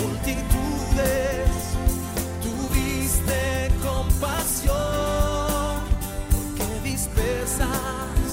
[0.00, 1.50] multitudes,
[2.42, 4.76] tuviste compasión,
[6.30, 8.27] porque dispersas.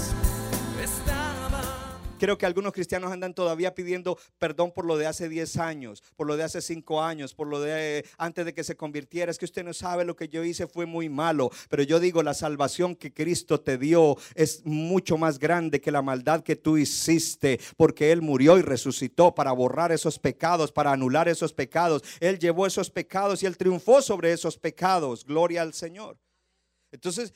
[2.17, 6.27] Creo que algunos cristianos andan todavía pidiendo perdón por lo de hace 10 años, por
[6.27, 9.29] lo de hace 5 años, por lo de eh, antes de que se convirtiera.
[9.29, 11.51] Es que usted no sabe lo que yo hice fue muy malo.
[11.69, 16.01] Pero yo digo, la salvación que Cristo te dio es mucho más grande que la
[16.01, 21.27] maldad que tú hiciste, porque Él murió y resucitó para borrar esos pecados, para anular
[21.27, 22.01] esos pecados.
[22.21, 25.25] Él llevó esos pecados y Él triunfó sobre esos pecados.
[25.25, 26.17] Gloria al Señor.
[26.93, 27.33] Entonces,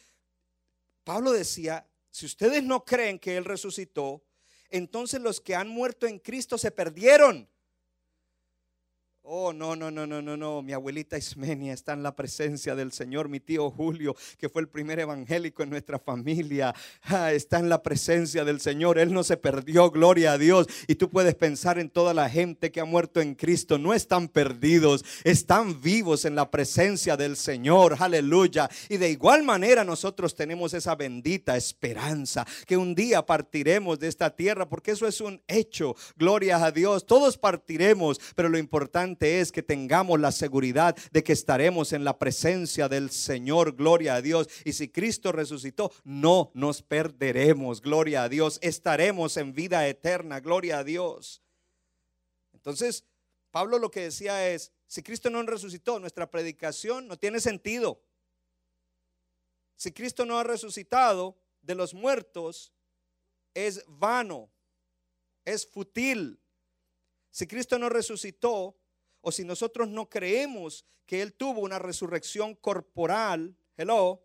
[1.04, 4.24] Pablo decía, si ustedes no creen que Él resucitó,
[4.70, 7.50] entonces los que han muerto en Cristo se perdieron.
[9.32, 10.64] Oh, no, no, no, no, no, no.
[10.64, 13.30] Mi abuelita Ismenia está en la presencia del Señor.
[13.30, 17.84] Mi tío Julio, que fue el primer evangélico en nuestra familia, ah, está en la
[17.84, 18.98] presencia del Señor.
[18.98, 20.66] Él no se perdió, gloria a Dios.
[20.88, 23.78] Y tú puedes pensar en toda la gente que ha muerto en Cristo.
[23.78, 27.98] No están perdidos, están vivos en la presencia del Señor.
[28.00, 28.68] Aleluya.
[28.90, 34.36] Y de igual manera nosotros tenemos esa bendita esperanza que un día partiremos de esta
[34.36, 35.96] tierra, porque eso es un hecho.
[36.18, 37.06] Gloria a Dios.
[37.06, 42.18] Todos partiremos, pero lo importante es que tengamos la seguridad de que estaremos en la
[42.18, 44.48] presencia del Señor, gloria a Dios.
[44.66, 48.60] Y si Cristo resucitó, no nos perderemos, gloria a Dios.
[48.62, 51.42] Estaremos en vida eterna, gloria a Dios.
[52.54, 53.06] Entonces,
[53.52, 58.02] Pablo lo que decía es, si Cristo no resucitó, nuestra predicación no tiene sentido.
[59.76, 62.74] Si Cristo no ha resucitado de los muertos,
[63.54, 64.50] es vano,
[65.46, 66.40] es fútil.
[67.32, 68.79] Si Cristo no resucitó,
[69.22, 74.22] o si nosotros no creemos que Él tuvo una resurrección corporal, hello,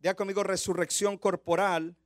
[0.00, 1.96] ya conmigo resurrección corporal,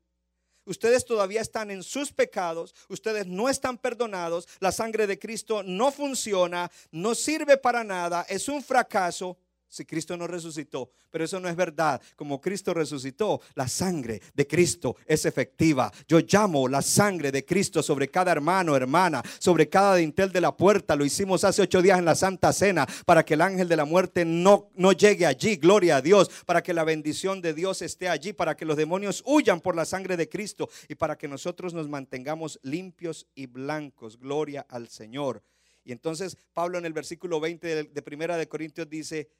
[0.65, 5.91] ustedes todavía están en sus pecados, ustedes no están perdonados, la sangre de Cristo no
[5.91, 9.37] funciona, no sirve para nada, es un fracaso
[9.69, 10.91] si Cristo no resucitó.
[11.11, 12.01] Pero eso no es verdad.
[12.17, 15.93] Como Cristo resucitó, la sangre de Cristo es efectiva.
[16.06, 20.56] Yo llamo la sangre de Cristo sobre cada hermano, hermana, sobre cada dintel de la
[20.56, 20.97] puerta.
[20.97, 23.84] Lo hicimos hace ocho días en la Santa Cena para que el ángel de la
[23.84, 25.56] muerte no, no llegue allí.
[25.56, 26.31] Gloria a Dios.
[26.47, 28.33] Para que la bendición de Dios esté allí.
[28.33, 30.69] Para que los demonios huyan por la sangre de Cristo.
[30.89, 34.19] Y para que nosotros nos mantengamos limpios y blancos.
[34.19, 35.43] Gloria al Señor.
[35.89, 39.31] Y entonces Pablo en el versículo 20 de, de Primera de Corintios dice,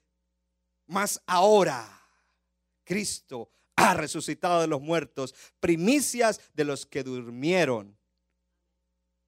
[0.89, 1.87] mas ahora
[2.83, 7.95] Cristo ha resucitado de los muertos, primicias de los que durmieron.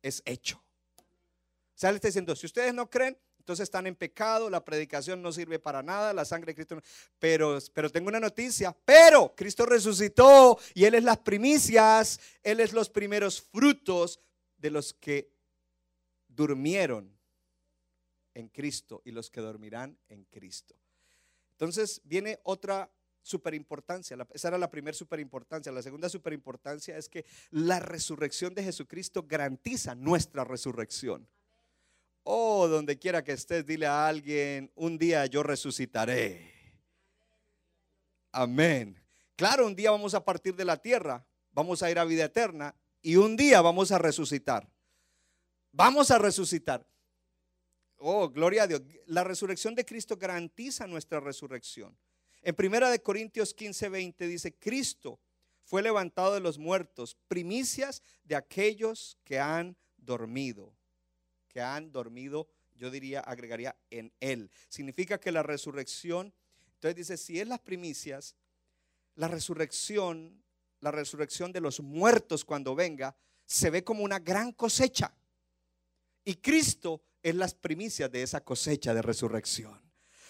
[0.01, 0.57] Es hecho.
[0.57, 5.21] O sea, le está diciendo, si ustedes no creen, entonces están en pecado, la predicación
[5.21, 6.81] no sirve para nada, la sangre de Cristo no.
[7.19, 12.73] Pero, pero tengo una noticia, pero Cristo resucitó y Él es las primicias, Él es
[12.73, 14.19] los primeros frutos
[14.57, 15.31] de los que
[16.27, 17.15] durmieron
[18.33, 20.80] en Cristo y los que dormirán en Cristo.
[21.61, 22.91] Entonces viene otra
[23.21, 24.17] superimportancia.
[24.33, 25.71] Esa era la primera superimportancia.
[25.71, 31.27] La segunda superimportancia es que la resurrección de Jesucristo garantiza nuestra resurrección.
[32.23, 36.51] Oh, donde quiera que estés, dile a alguien, un día yo resucitaré.
[38.31, 38.99] Amén.
[39.35, 42.73] Claro, un día vamos a partir de la tierra, vamos a ir a vida eterna
[43.03, 44.67] y un día vamos a resucitar.
[45.71, 46.87] Vamos a resucitar.
[48.03, 48.81] Oh, gloria a Dios.
[49.05, 51.95] La resurrección de Cristo garantiza nuestra resurrección.
[52.41, 55.19] En primera de Corintios 15, 20 dice, Cristo
[55.63, 60.75] fue levantado de los muertos, primicias de aquellos que han dormido.
[61.47, 64.49] Que han dormido, yo diría, agregaría en Él.
[64.67, 66.33] Significa que la resurrección,
[66.73, 68.35] entonces dice, si es las primicias,
[69.13, 70.43] la resurrección,
[70.79, 73.15] la resurrección de los muertos cuando venga,
[73.45, 75.13] se ve como una gran cosecha.
[76.25, 79.81] Y Cristo es las primicias de esa cosecha de resurrección.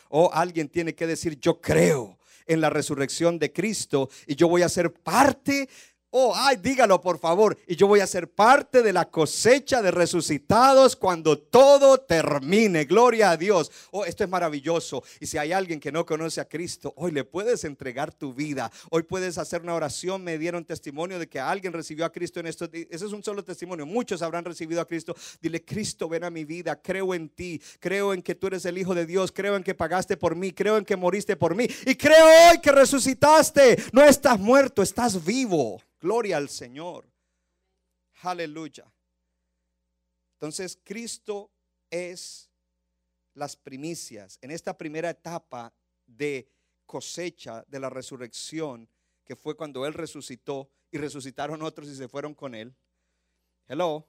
[0.09, 4.61] O alguien tiene que decir, yo creo en la resurrección de Cristo y yo voy
[4.61, 5.69] a ser parte
[6.13, 7.57] Oh, ay, dígalo por favor.
[7.65, 12.83] Y yo voy a ser parte de la cosecha de resucitados cuando todo termine.
[12.83, 13.71] Gloria a Dios.
[13.91, 15.03] Oh, esto es maravilloso.
[15.21, 18.69] Y si hay alguien que no conoce a Cristo, hoy le puedes entregar tu vida.
[18.89, 20.21] Hoy puedes hacer una oración.
[20.21, 22.67] Me dieron testimonio de que alguien recibió a Cristo en esto.
[22.73, 23.85] Ese es un solo testimonio.
[23.85, 25.15] Muchos habrán recibido a Cristo.
[25.41, 26.75] Dile, Cristo, ven a mi vida.
[26.81, 27.61] Creo en ti.
[27.79, 29.31] Creo en que tú eres el Hijo de Dios.
[29.31, 30.51] Creo en que pagaste por mí.
[30.51, 31.67] Creo en que moriste por mí.
[31.85, 33.81] Y creo hoy que resucitaste.
[33.93, 35.79] No estás muerto, estás vivo.
[36.01, 37.07] Gloria al Señor.
[38.24, 38.92] Aleluya.
[40.33, 41.51] Entonces, Cristo
[41.92, 42.50] es
[43.36, 45.71] las primicias en esta primera etapa
[46.06, 46.50] de
[46.86, 48.89] cosecha de la resurrección,
[49.24, 52.75] que fue cuando Él resucitó y resucitaron otros y se fueron con Él.
[53.68, 54.06] Hello,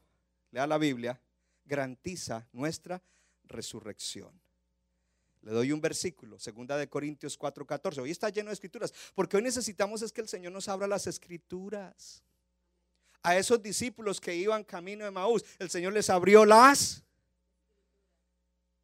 [0.51, 1.21] lea la Biblia,
[1.65, 3.03] garantiza nuestra
[3.45, 4.42] resurrección.
[5.43, 8.01] Le doy un versículo, segunda de Corintios 4:14.
[8.01, 11.07] Hoy está lleno de escrituras, porque hoy necesitamos es que el Señor nos abra las
[11.07, 12.23] escrituras.
[13.23, 17.05] A esos discípulos que iban camino de Maús, el Señor les abrió las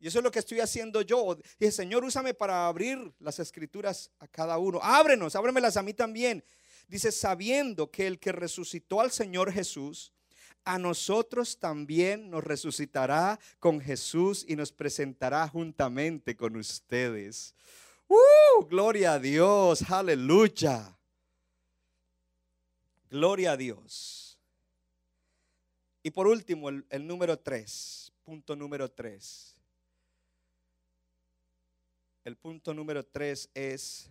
[0.00, 1.37] y eso es lo que estoy haciendo yo.
[1.58, 4.78] Dije, Señor, úsame para abrir las escrituras a cada uno.
[4.82, 6.44] Ábrenos, ábremelas a mí también.
[6.87, 10.12] Dice, sabiendo que el que resucitó al Señor Jesús,
[10.68, 17.54] a nosotros también nos resucitará con Jesús y nos presentará juntamente con ustedes.
[18.06, 18.66] ¡Uh!
[18.66, 20.94] Gloria a Dios, aleluya.
[23.08, 24.38] Gloria a Dios.
[26.02, 29.56] Y por último, el, el número tres, punto número tres.
[32.24, 34.10] El punto número tres es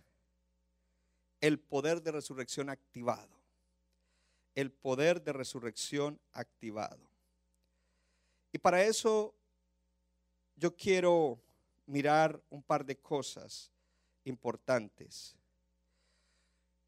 [1.40, 3.37] el poder de resurrección activado
[4.60, 6.98] el poder de resurrección activado.
[8.50, 9.32] Y para eso
[10.56, 11.40] yo quiero
[11.86, 13.70] mirar un par de cosas
[14.24, 15.36] importantes.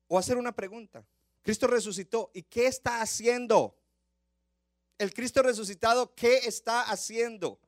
[0.08, 1.06] O hacer una pregunta.
[1.43, 2.32] Cristo resucitó.
[2.34, 3.76] ¿Y qué está haciendo?
[4.99, 7.61] El Cristo resucitado, ¿qué está haciendo?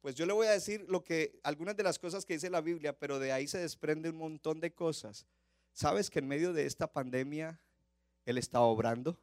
[0.00, 2.60] Pues yo le voy a decir lo que algunas de las cosas que dice la
[2.60, 5.26] Biblia, pero de ahí se desprende un montón de cosas.
[5.72, 7.60] ¿Sabes que en medio de esta pandemia
[8.24, 9.18] él está obrando.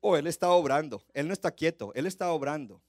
[0.00, 1.02] Oh, Él está obrando.
[1.14, 2.82] Él no está quieto, Él está obrando.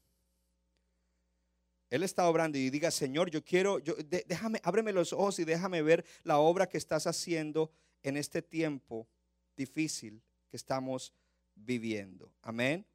[1.89, 3.95] Él está obrando y diga, Señor, yo quiero, yo,
[4.27, 7.71] déjame, ábreme los ojos y déjame ver la obra que estás haciendo
[8.03, 9.07] en este tiempo
[9.55, 11.13] difícil que estamos
[11.55, 12.31] viviendo.
[12.41, 12.85] Amén.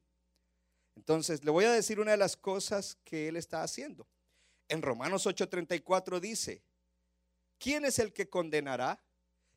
[0.95, 4.07] Entonces, le voy a decir una de las cosas que Él está haciendo.
[4.69, 6.61] En Romanos 8:34 dice,
[7.57, 9.03] ¿quién es el que condenará?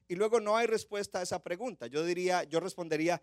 [0.08, 1.86] Y luego no hay respuesta a esa pregunta.
[1.86, 3.22] Yo diría, yo respondería,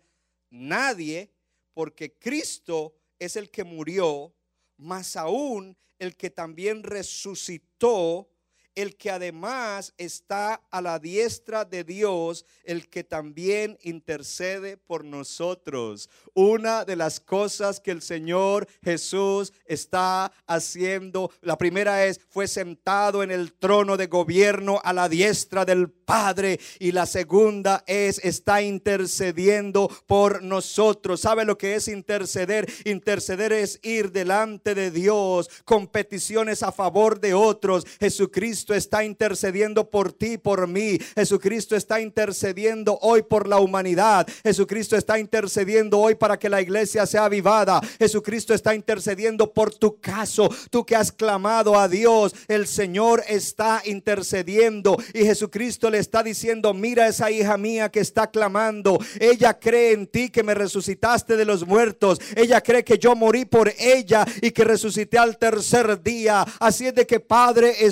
[0.50, 1.30] nadie,
[1.72, 4.34] porque Cristo es el que murió,
[4.76, 8.28] más aún el que también resucitó
[8.74, 16.10] el que además está a la diestra de Dios, el que también intercede por nosotros.
[16.34, 23.22] Una de las cosas que el Señor Jesús está haciendo, la primera es, fue sentado
[23.22, 26.58] en el trono de gobierno a la diestra del Padre.
[26.78, 31.20] Y la segunda es, está intercediendo por nosotros.
[31.20, 32.70] ¿Sabe lo que es interceder?
[32.84, 37.86] Interceder es ir delante de Dios con peticiones a favor de otros.
[38.00, 40.98] Jesucristo está intercediendo por ti, por mí.
[41.14, 44.26] Jesucristo está intercediendo hoy por la humanidad.
[44.44, 47.80] Jesucristo está intercediendo hoy para que la iglesia sea avivada.
[47.98, 50.48] Jesucristo está intercediendo por tu caso.
[50.70, 56.72] Tú que has clamado a Dios, el Señor está intercediendo y Jesucristo le está diciendo,
[56.72, 58.98] mira esa hija mía que está clamando.
[59.18, 62.20] Ella cree en ti que me resucitaste de los muertos.
[62.36, 66.44] Ella cree que yo morí por ella y que resucité al tercer día.
[66.60, 67.84] Así es de que Padre,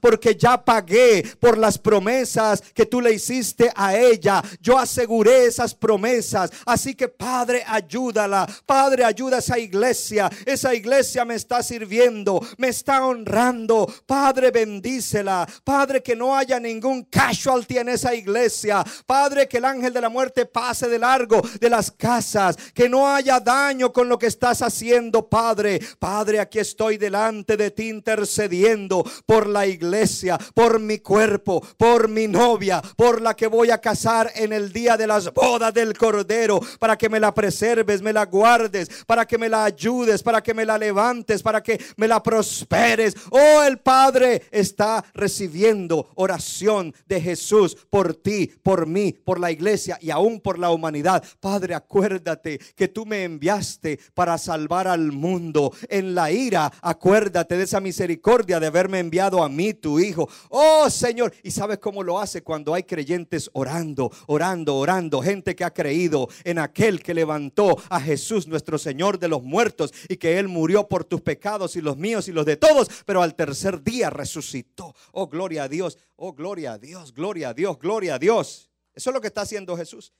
[0.00, 4.42] porque ya pagué por las promesas que tú le hiciste a ella.
[4.60, 6.50] Yo aseguré esas promesas.
[6.66, 8.46] Así que Padre, ayúdala.
[8.66, 10.30] Padre, ayuda a esa iglesia.
[10.44, 13.86] Esa iglesia me está sirviendo, me está honrando.
[14.06, 15.46] Padre, bendícela.
[15.64, 18.84] Padre, que no haya ningún casualty en esa iglesia.
[19.06, 22.56] Padre, que el ángel de la muerte pase de largo de las casas.
[22.74, 25.80] Que no haya daño con lo que estás haciendo, Padre.
[25.98, 32.28] Padre, aquí estoy delante de ti intercediendo por la iglesia, por mi cuerpo, por mi
[32.28, 36.60] novia, por la que voy a casar en el día de las bodas del Cordero,
[36.78, 40.54] para que me la preserves, me la guardes, para que me la ayudes, para que
[40.54, 43.14] me la levantes, para que me la prosperes.
[43.30, 49.98] Oh, el Padre está recibiendo oración de Jesús por ti, por mí, por la iglesia
[50.00, 51.22] y aún por la humanidad.
[51.40, 55.72] Padre, acuérdate que tú me enviaste para salvar al mundo.
[55.88, 60.28] En la ira, acuérdate de esa misericordia de haberme enviado a mí, tu hijo.
[60.48, 62.42] Oh Señor, ¿y sabes cómo lo hace?
[62.42, 68.00] Cuando hay creyentes orando, orando, orando, gente que ha creído en aquel que levantó a
[68.00, 71.96] Jesús, nuestro Señor de los muertos, y que Él murió por tus pecados y los
[71.96, 74.94] míos y los de todos, pero al tercer día resucitó.
[75.12, 78.70] Oh, gloria a Dios, oh, gloria a Dios, gloria a Dios, gloria a Dios.
[78.94, 80.12] Eso es lo que está haciendo Jesús.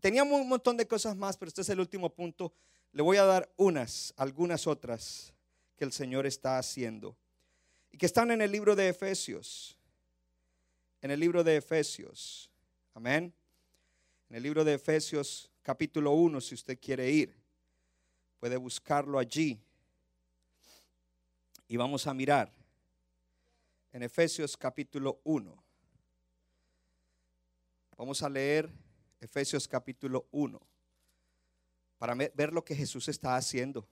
[0.00, 2.52] Teníamos un montón de cosas más, pero este es el último punto.
[2.92, 5.32] Le voy a dar unas, algunas otras
[5.76, 7.16] que el Señor está haciendo.
[7.92, 9.76] Y que están en el libro de Efesios.
[11.02, 12.50] En el libro de Efesios.
[12.94, 13.32] Amén.
[14.30, 17.36] En el libro de Efesios capítulo 1, si usted quiere ir.
[18.40, 19.60] Puede buscarlo allí.
[21.68, 22.50] Y vamos a mirar.
[23.92, 25.62] En Efesios capítulo 1.
[27.96, 28.70] Vamos a leer
[29.20, 30.60] Efesios capítulo 1
[31.98, 33.86] para ver lo que Jesús está haciendo.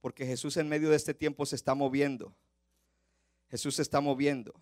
[0.00, 2.34] Porque Jesús en medio de este tiempo se está moviendo.
[3.50, 4.54] Jesús se está moviendo.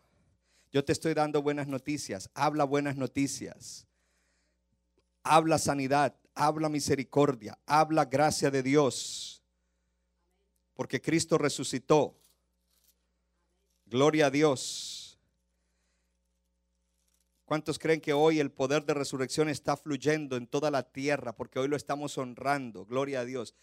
[0.72, 2.30] Yo te estoy dando buenas noticias.
[2.34, 3.86] Habla buenas noticias.
[5.22, 6.14] Habla sanidad.
[6.34, 7.58] Habla misericordia.
[7.66, 9.42] Habla gracia de Dios.
[10.74, 12.16] Porque Cristo resucitó.
[13.86, 15.18] Gloria a Dios.
[17.44, 21.34] ¿Cuántos creen que hoy el poder de resurrección está fluyendo en toda la tierra?
[21.34, 22.84] Porque hoy lo estamos honrando.
[22.84, 23.54] Gloria a Dios.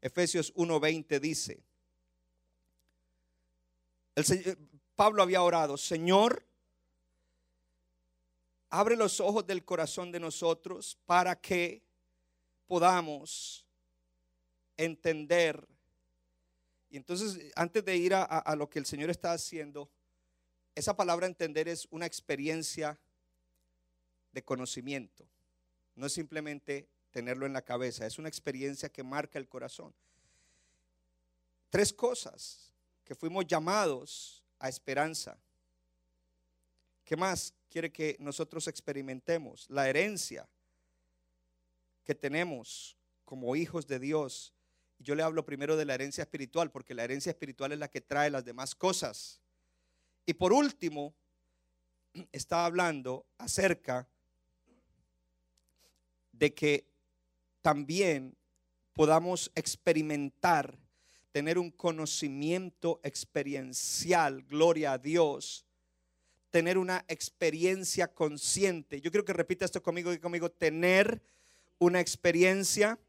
[0.00, 1.62] Efesios 1:20 dice,
[4.14, 4.24] el
[4.96, 6.44] Pablo había orado, Señor,
[8.70, 11.82] abre los ojos del corazón de nosotros para que
[12.66, 13.66] podamos
[14.76, 15.66] entender.
[16.90, 19.90] Y entonces, antes de ir a, lo que el Señor está haciendo,
[20.74, 22.98] esa palabra entender es una experiencia
[24.32, 25.26] de conocimiento.
[25.96, 29.92] No es simplemente tenerlo en la cabeza, es una experiencia que marca el corazón.
[31.70, 32.72] Tres cosas
[33.04, 35.36] que fuimos llamados a esperanza.
[37.04, 39.68] ¿Qué más quiere que nosotros experimentemos?
[39.68, 40.48] La herencia
[42.02, 44.54] que tenemos como hijos de Dios.
[44.98, 48.00] Yo le hablo primero de la herencia espiritual, porque la herencia espiritual es la que
[48.00, 49.38] trae las demás cosas.
[50.24, 51.14] Y por último,
[52.32, 54.08] está hablando acerca
[56.32, 56.86] de que
[57.60, 58.34] también
[58.94, 60.78] podamos experimentar,
[61.34, 65.66] tener un conocimiento experiencial, gloria a Dios,
[66.50, 69.00] tener una experiencia consciente.
[69.00, 71.20] Yo quiero que repita esto conmigo y conmigo, tener
[71.78, 73.00] una experiencia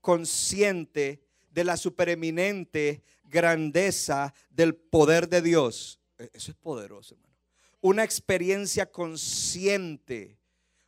[0.00, 5.98] consciente de la supereminente grandeza del poder de Dios.
[6.18, 7.34] E-, eso es poderoso, hermano.
[7.80, 10.38] Una experiencia consciente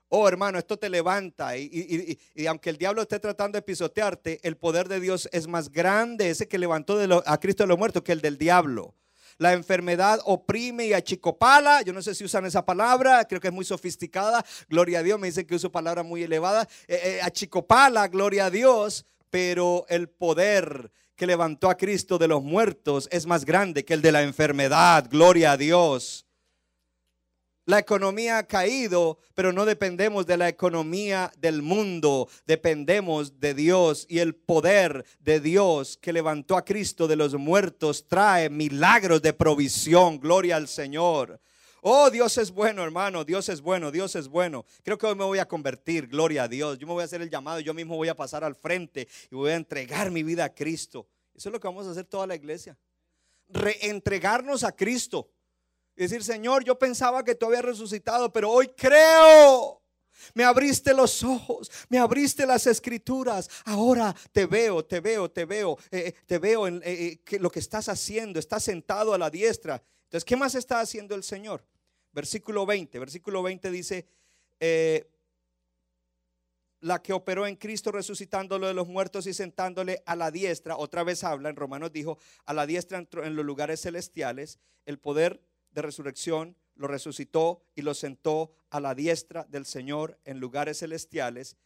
[0.09, 1.57] Oh, hermano, esto te levanta.
[1.57, 2.19] Y,
[2.49, 6.47] aunque el diablo esté tratando de pisotearte, el poder de Dios es más grande, ese
[6.47, 8.95] que levantó a Cristo de los muertos, que el del diablo.
[9.39, 11.83] La enfermedad oprime y achicopala.
[11.83, 14.45] Yo no sé si usan esa palabra, creo que es muy sofisticada.
[14.69, 16.69] Gloria a Dios, me dicen que uso palabra muy elevada.
[16.87, 19.05] Eh, eh, achicopala, gloria a Dios.
[19.31, 24.03] Pero el poder que levantó a Cristo de los muertos es más grande que el
[24.03, 25.09] de la enfermedad.
[25.11, 26.27] Gloria a Dios.
[27.67, 34.05] La economía ha caído, pero no dependemos de la economía del mundo, dependemos de Dios
[34.07, 39.33] y el poder de Dios que levantó a Cristo de los muertos trae milagros de
[39.33, 40.21] provisión.
[40.21, 41.41] Gloria al Señor.
[41.81, 44.67] Oh, Dios es bueno, hermano, Dios es bueno, Dios es bueno.
[44.83, 46.79] Creo que hoy me voy a convertir, gloria a Dios.
[46.79, 49.35] Yo me voy a hacer el llamado, yo mismo voy a pasar al frente y
[49.35, 51.07] voy a entregar mi vida a Cristo.
[51.35, 52.77] Eso es lo que vamos a hacer toda la iglesia.
[53.49, 55.31] Reentregarnos a Cristo.
[55.97, 59.81] Y decir, Señor, yo pensaba que tú habías resucitado, pero hoy creo.
[60.33, 63.49] Me abriste los ojos, me abriste las escrituras.
[63.65, 67.89] Ahora te veo, te veo, te veo, eh, eh, te veo eh, lo que estás
[67.89, 68.39] haciendo.
[68.39, 69.83] Estás sentado a la diestra.
[70.05, 71.65] Entonces, ¿qué más está haciendo el Señor?
[72.13, 72.99] Versículo 20.
[72.99, 74.07] Versículo 20 dice,
[76.81, 80.77] la que operó en Cristo resucitándolo de los muertos y sentándole a la diestra.
[80.77, 85.41] Otra vez habla, en Romanos dijo, a la diestra en los lugares celestiales, el poder
[85.75, 91.57] de resurrección, lo resucitó y lo sentó a la diestra del Señor en lugares celestiales,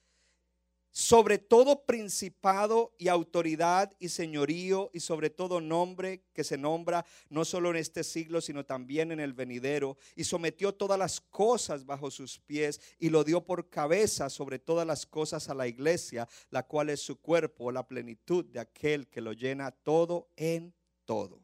[0.90, 7.44] sobre todo principado y autoridad y señorío y sobre todo nombre que se nombra no
[7.44, 12.10] solo en este siglo, sino también en el venidero, y sometió todas las cosas bajo
[12.10, 16.66] sus pies y lo dio por cabeza sobre todas las cosas a la iglesia, la
[16.66, 20.74] cual es su cuerpo, la plenitud de aquel que lo llena todo en
[21.04, 21.40] todo.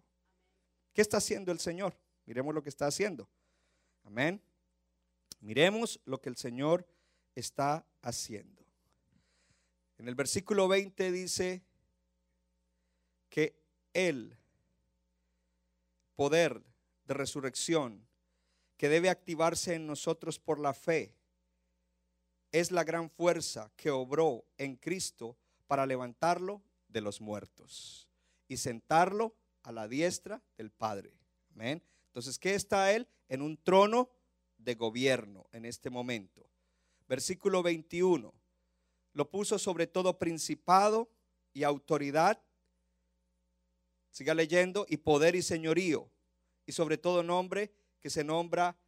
[0.95, 1.95] ¿Qué está haciendo el Señor?
[2.27, 3.29] Miremos lo que está haciendo.
[4.05, 4.43] Amén.
[5.41, 6.87] Miremos lo que el Señor
[7.35, 8.65] está haciendo.
[9.99, 11.63] En el versículo 20 dice
[13.29, 13.61] que
[13.93, 14.37] el
[16.15, 16.63] poder
[17.07, 18.07] de resurrección
[18.77, 21.15] que debe activarse en nosotros por la fe
[22.53, 28.09] es la gran fuerza que obró en Cristo para levantarlo de los muertos
[28.49, 31.13] y sentarlo a la diestra del Padre.
[31.53, 31.83] Amén.
[32.15, 33.09] Entonces, ¿qué está él?
[33.29, 34.09] En un trono
[34.57, 36.49] de gobierno en este momento.
[37.09, 38.33] Versículo 21.
[39.15, 41.11] Lo puso sobre todo principado
[41.53, 42.41] y autoridad.
[44.13, 44.87] Siga leyendo.
[44.89, 46.09] Y poder y señorío.
[46.67, 48.79] Y sobre todo nombre que se nombra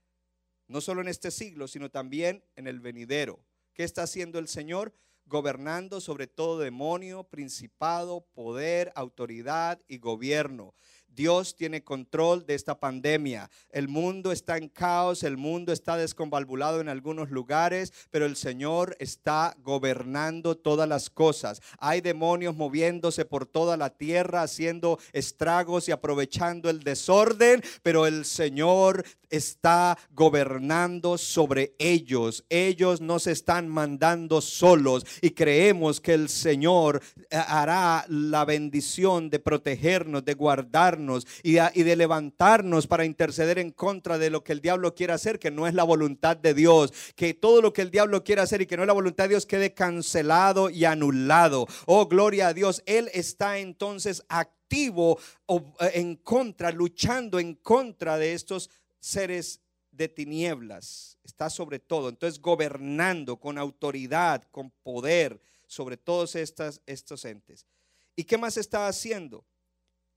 [0.68, 3.44] no solo en este siglo, sino también en el venidero.
[3.74, 4.94] ¿Qué está haciendo el Señor?
[5.24, 10.74] Gobernando sobre todo demonio, principado, poder, autoridad y gobierno.
[11.08, 13.50] Dios tiene control de esta pandemia.
[13.70, 18.96] El mundo está en caos, el mundo está desconvalvulado en algunos lugares, pero el Señor
[19.00, 21.62] está gobernando todas las cosas.
[21.78, 28.24] Hay demonios moviéndose por toda la tierra, haciendo estragos y aprovechando el desorden, pero el
[28.24, 32.44] Señor está gobernando sobre ellos.
[32.48, 39.30] Ellos no se están mandando solos y creemos que el Señor eh, hará la bendición
[39.30, 40.95] de protegernos, de guardarnos
[41.42, 45.50] y de, levantarnos para interceder en contra de lo que el diablo quiere hacer, que
[45.50, 46.92] no es la voluntad de Dios.
[47.14, 49.30] Que todo lo que el diablo quiere hacer y que no es la voluntad de
[49.30, 51.66] Dios quede cancelado y anulado.
[51.86, 52.82] Oh, gloria a Dios.
[52.86, 55.60] Él está entonces activo eh,
[55.94, 59.60] en contra, luchando en contra de estos seres
[59.96, 67.24] de tinieblas, está sobre todo, entonces gobernando con autoridad, con poder sobre todos estas, estos
[67.24, 67.66] entes.
[68.14, 69.44] ¿Y qué más está haciendo?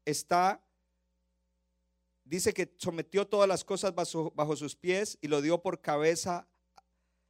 [0.06, 0.62] Está,
[2.30, 6.48] dice que sometió todas las cosas bajo, sus pies y lo dio por cabeza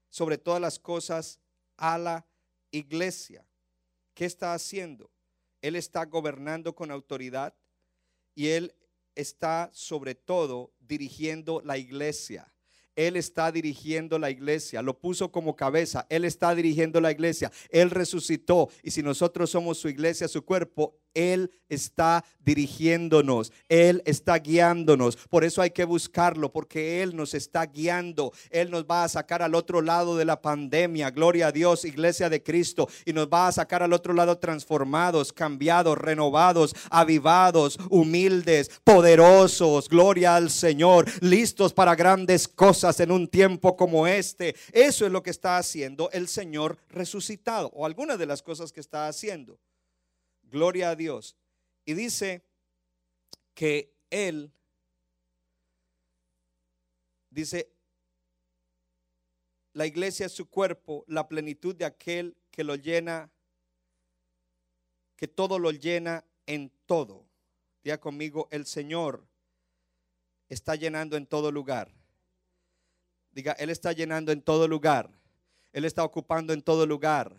[0.09, 1.39] sobre todas las cosas
[1.77, 2.27] a la
[2.71, 3.47] iglesia.
[4.13, 5.09] ¿Qué está haciendo?
[5.61, 7.55] Él está gobernando con autoridad
[8.35, 8.75] y él
[9.15, 12.53] está sobre todo dirigiendo la iglesia.
[13.07, 17.91] Él está dirigiendo la iglesia, lo puso como cabeza, Él está dirigiendo la iglesia, Él
[17.91, 25.15] resucitó y si nosotros somos su iglesia, su cuerpo, él está dirigiéndonos, Él está guiándonos.
[25.15, 28.31] Por eso hay que buscarlo, porque Él nos está guiando.
[28.49, 31.11] Él nos va a sacar al otro lado de la pandemia.
[31.11, 32.87] Gloria a Dios, iglesia de Cristo.
[33.05, 39.89] Y nos va a sacar al otro lado transformados, cambiados, renovados, avivados, humildes, poderosos.
[39.89, 44.55] Gloria al Señor, listos para grandes cosas en un tiempo como este.
[44.71, 48.79] Eso es lo que está haciendo el Señor resucitado, o algunas de las cosas que
[48.79, 49.59] está haciendo.
[50.43, 51.35] Gloria a Dios.
[51.85, 52.43] Y dice
[53.53, 54.51] que Él,
[57.29, 57.71] dice,
[59.73, 63.31] la iglesia es su cuerpo, la plenitud de aquel que lo llena,
[65.15, 67.27] que todo lo llena en todo.
[67.83, 69.27] Diga conmigo, el Señor
[70.49, 71.98] está llenando en todo lugar.
[73.39, 75.09] Diga, Él está llenando en todo lugar.
[75.71, 77.33] Él está ocupando en todo lugar.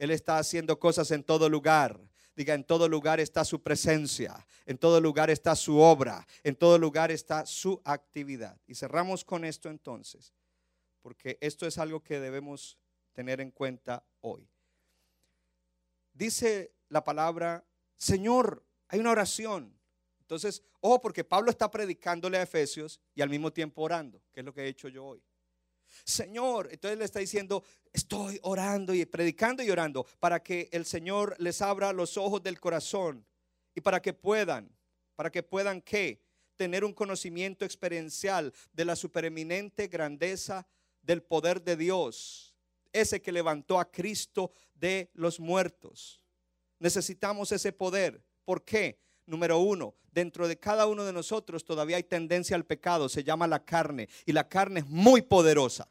[0.00, 2.00] Él está haciendo cosas en todo lugar.
[2.34, 4.34] Diga, en todo lugar está su presencia,
[4.66, 8.60] en todo lugar está su obra, en todo lugar está su actividad.
[8.66, 10.34] Y cerramos con esto entonces,
[11.00, 12.76] porque esto es algo que debemos
[13.12, 14.50] tener en cuenta hoy.
[16.12, 17.64] Dice la palabra,
[17.96, 19.72] Señor, hay una oración.
[20.18, 24.46] Entonces, ojo, porque Pablo está predicándole a Efesios y al mismo tiempo orando, que es
[24.46, 25.22] lo que he hecho yo hoy.
[26.04, 31.36] Señor, entonces le está diciendo, estoy orando y predicando y orando para que el Señor
[31.38, 33.26] les abra los ojos del corazón
[33.74, 34.70] y para que puedan,
[35.14, 36.22] para que puedan qué?
[36.56, 40.66] Tener un conocimiento experiencial de la supereminente grandeza
[41.02, 42.54] del poder de Dios,
[42.92, 46.22] ese que levantó a Cristo de los muertos.
[46.78, 48.22] Necesitamos ese poder.
[48.44, 48.98] ¿Por qué?
[49.26, 53.46] Número uno, dentro de cada uno de nosotros todavía hay tendencia al pecado, se llama
[53.46, 55.90] la carne, y la carne es muy poderosa,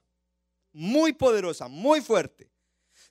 [0.71, 2.52] muy poderosa, muy fuerte.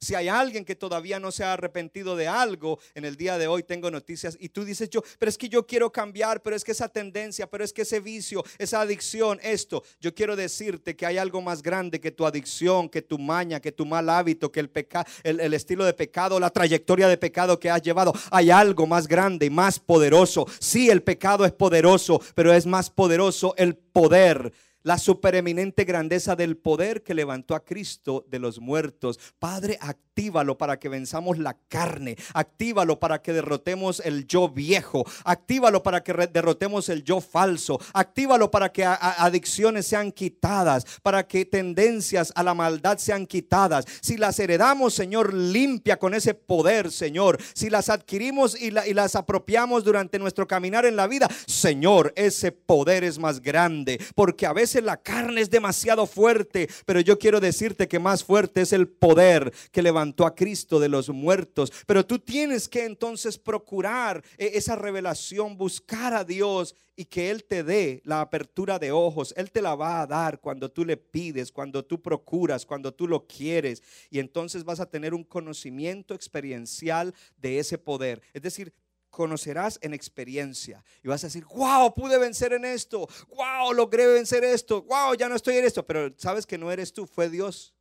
[0.03, 3.47] Si hay alguien que todavía no se ha arrepentido de algo, en el día de
[3.47, 6.65] hoy tengo noticias y tú dices yo, pero es que yo quiero cambiar, pero es
[6.65, 11.07] que esa tendencia, pero es que ese vicio, esa adicción, esto, yo quiero decirte que
[11.07, 14.59] hay algo más grande que tu adicción, que tu maña, que tu mal hábito, que
[14.59, 18.13] el pecado, el, el estilo de pecado, la trayectoria de pecado que has llevado.
[18.33, 20.49] Hay algo más grande y más poderoso.
[20.59, 26.57] Sí, el pecado es poderoso, pero es más poderoso el poder la supereminente grandeza del
[26.57, 29.19] poder que levantó a Cristo de los muertos.
[29.39, 35.83] Padre, actívalo para que venzamos la carne, actívalo para que derrotemos el yo viejo, actívalo
[35.83, 42.33] para que derrotemos el yo falso, actívalo para que adicciones sean quitadas, para que tendencias
[42.35, 43.87] a la maldad sean quitadas.
[44.01, 47.39] Si las heredamos, Señor, limpia con ese poder, Señor.
[47.55, 52.53] Si las adquirimos y, y las apropiamos durante nuestro caminar en la vida, Señor, ese
[52.53, 57.41] poder es más grande, porque a veces la carne es demasiado fuerte, pero yo quiero
[57.41, 61.73] decirte que más fuerte es el poder que levantó a Cristo de los muertos.
[61.87, 67.45] Pero tú tienes que entonces procurar eh, esa revelación, buscar a Dios y que Él
[67.45, 69.35] te dé la apertura de ojos.
[69.37, 73.09] Él te la va a dar cuando tú le pides, cuando tú procuras, cuando tú
[73.09, 73.83] lo quieres.
[74.11, 78.23] Y entonces vas a tener un conocimiento experiencial de ese poder.
[78.33, 78.73] Es decir,
[79.13, 80.83] conocerás en experiencia.
[81.05, 85.29] Y vas a decir, wow, pude vencer en esto, wow, logré vencer esto, wow, ya
[85.29, 85.87] no estoy en esto.
[85.87, 87.75] Pero sabes que no eres tú, fue Dios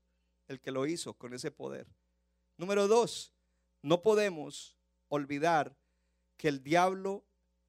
[0.47, 1.87] el que lo hizo con ese poder.
[2.57, 3.33] Número dos,
[3.81, 5.75] no podemos olvidar
[6.35, 7.23] que el diablo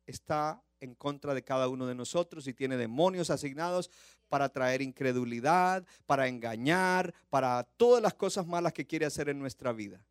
[0.07, 3.91] está en contra de cada uno de nosotros y tiene demonios asignados
[4.29, 9.73] para traer incredulidad, para engañar, para todas las cosas malas que quiere hacer en nuestra
[9.73, 10.05] vida.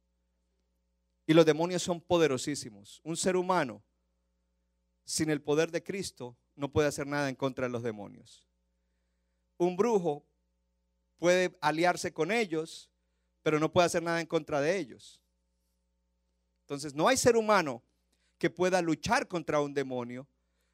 [1.31, 2.99] Y los demonios son poderosísimos.
[3.05, 3.81] Un ser humano
[5.05, 8.45] sin el poder de Cristo no puede hacer nada en contra de los demonios.
[9.57, 10.25] Un brujo
[11.19, 12.91] puede aliarse con ellos,
[13.43, 15.21] pero no puede hacer nada en contra de ellos.
[16.63, 17.81] Entonces, no hay ser humano
[18.37, 20.27] que pueda luchar contra un demonio,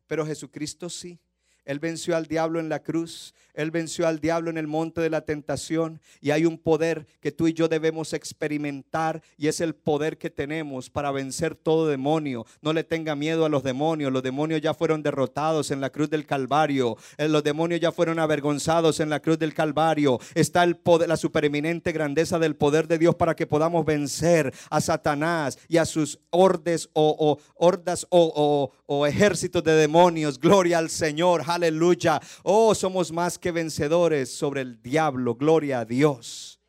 [0.07, 1.19] pero Jesucristo sí.
[1.67, 3.35] Él venció al diablo en la cruz.
[3.53, 5.99] Él venció al diablo en el monte de la tentación.
[6.21, 9.21] Y hay un poder que tú y yo debemos experimentar.
[9.37, 12.45] Y es el poder que tenemos para vencer todo demonio.
[12.61, 14.13] No le tenga miedo a los demonios.
[14.13, 16.95] Los demonios ya fueron derrotados en la cruz del Calvario.
[17.17, 20.21] Eh, los demonios ya fueron avergonzados en la cruz del Calvario.
[20.35, 24.79] Está el poder, la supereminente grandeza del poder de Dios para que podamos vencer a
[24.79, 30.39] Satanás y a sus hordes o, hordas o, o ejércitos de demonios.
[30.39, 31.41] Gloria al Señor.
[31.57, 32.21] Aleluya.
[32.43, 35.33] Oh, somos más que vencedores sobre el diablo.
[35.33, 36.59] Gloria a Dios.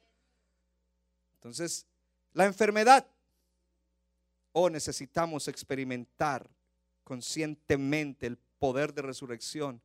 [1.34, 1.86] Entonces,
[2.32, 3.06] la enfermedad.
[4.52, 6.48] Oh, necesitamos experimentar
[7.04, 9.80] conscientemente el poder de resurrección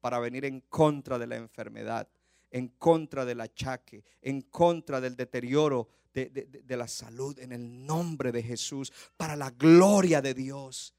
[0.00, 2.08] para venir en contra de la enfermedad,
[2.50, 8.42] en contra del achaque, en contra del deterioro de, la salud, en el nombre de
[8.42, 10.94] Jesús, para la gloria de Dios.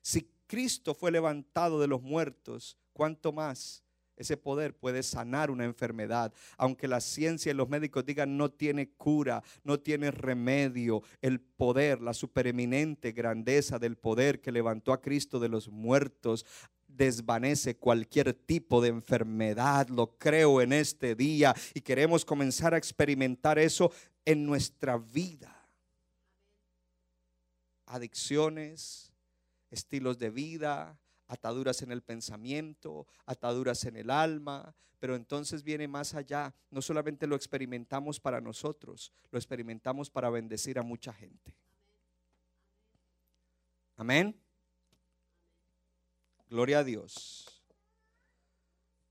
[0.00, 3.82] Si Cristo fue levantado de los muertos, ¿cuánto más
[4.16, 6.32] ese poder puede sanar una enfermedad?
[6.56, 12.00] Aunque la ciencia y los médicos digan no tiene cura, no tiene remedio, el poder,
[12.00, 16.46] la supereminente grandeza del poder que levantó a Cristo de los muertos
[16.96, 19.88] desvanece cualquier tipo de enfermedad.
[19.88, 23.92] Lo creo en este día y queremos comenzar a experimentar eso
[24.24, 25.52] en nuestra vida.
[27.86, 29.05] Adicciones,
[29.76, 36.14] estilos de vida, ataduras en el pensamiento, ataduras en el alma, pero entonces viene más
[36.14, 36.54] allá.
[36.70, 41.54] No solamente lo experimentamos para nosotros, lo experimentamos para bendecir a mucha gente.
[43.96, 44.38] Amén.
[46.48, 47.62] Gloria a Dios.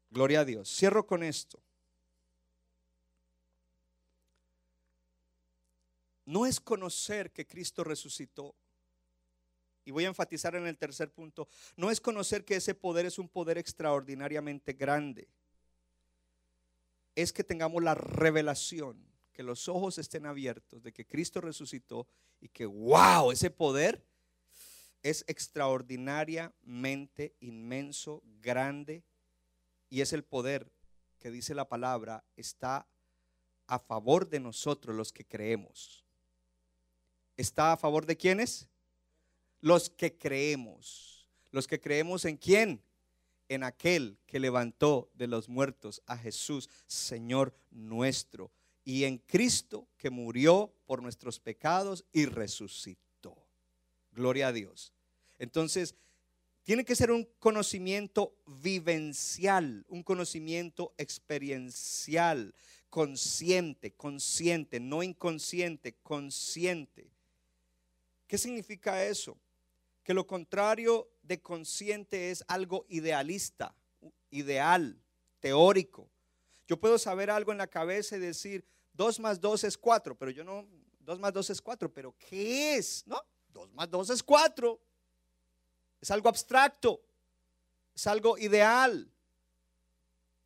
[0.10, 0.70] Gloria a Dios.
[0.70, 1.62] Cierro con esto.
[6.26, 8.56] No es conocer que Cristo resucitó
[9.86, 13.20] y voy a enfatizar en el tercer punto, no es conocer que ese poder es
[13.20, 15.30] un poder extraordinariamente grande.
[17.14, 18.98] Es que tengamos la revelación,
[19.32, 22.08] que los ojos estén abiertos de que Cristo resucitó
[22.42, 24.04] y que, wow, ese poder
[25.04, 29.04] es extraordinariamente inmenso, grande,
[29.90, 30.72] y es el poder
[31.20, 32.88] que dice la palabra, está
[33.68, 36.04] a favor de nosotros los que creemos.
[37.38, 38.70] ¿Está a favor de quiénes?
[39.66, 41.28] Los que creemos.
[41.50, 42.84] Los que creemos en quién?
[43.50, 48.52] En aquel que levantó de los muertos a Jesús, Señor nuestro.
[48.84, 53.36] Y en Cristo que murió por nuestros pecados y resucitó.
[54.12, 54.94] Gloria a Dios.
[55.40, 55.96] Entonces,
[56.64, 62.54] tiene que ser un conocimiento vivencial, un conocimiento experiencial,
[62.92, 67.10] consciente, consciente, no inconsciente, consciente.
[68.28, 69.36] ¿Qué significa eso?
[70.06, 73.76] Que lo contrario de consciente es algo idealista,
[74.30, 75.02] ideal,
[75.40, 76.08] teórico.
[76.68, 78.64] Yo puedo saber algo en la cabeza y decir,
[78.94, 80.68] 2 más 2 es 4, pero yo no,
[81.00, 83.04] 2 más 2 es 4, pero ¿qué es?
[83.08, 84.80] No, 2 más 2 es 4.
[86.02, 87.02] Es algo abstracto,
[87.96, 89.10] es algo ideal.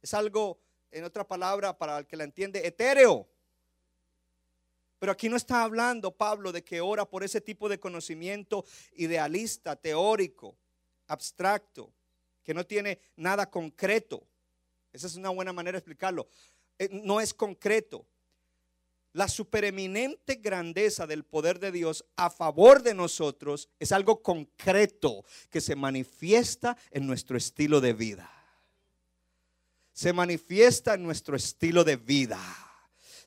[0.02, 0.58] Es algo,
[0.90, 3.28] en otra palabra, para el que la entiende, etéreo.
[5.00, 9.78] Pero aquí no está hablando Pablo de que ora por ese tipo de conocimiento idealista,
[9.78, 10.58] teórico,
[11.08, 11.94] abstracto,
[12.44, 14.28] que no tiene nada concreto.
[14.92, 16.28] Esa es una buena manera de explicarlo.
[16.78, 18.06] Eh, no es concreto.
[19.14, 25.62] La supereminente grandeza del poder de Dios a favor de nosotros es algo concreto que
[25.62, 28.30] se manifiesta en nuestro estilo de vida.
[29.94, 32.69] Se manifiesta en nuestro estilo de vida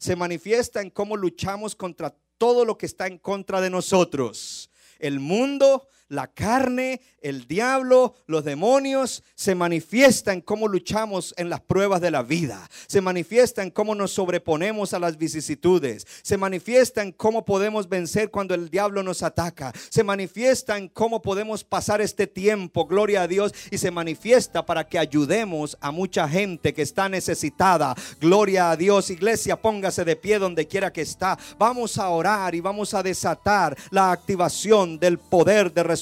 [0.02, 4.68] se manifiesta en cómo luchamos contra todo lo que está en contra de nosotros.
[4.98, 11.60] El mundo, la carne, el diablo, los demonios, se manifiesta en cómo luchamos en las
[11.60, 12.68] pruebas de la vida.
[12.86, 16.06] Se manifiesta en cómo nos sobreponemos a las vicisitudes.
[16.22, 19.72] Se manifiesta en cómo podemos vencer cuando el diablo nos ataca.
[19.88, 24.86] Se manifiesta en cómo podemos pasar este tiempo, gloria a Dios, y se manifiesta para
[24.86, 27.94] que ayudemos a mucha gente que está necesitada.
[28.20, 31.38] Gloria a Dios, iglesia, póngase de pie donde quiera que está.
[31.58, 36.01] Vamos a orar y vamos a desatar la activación del poder de resurrección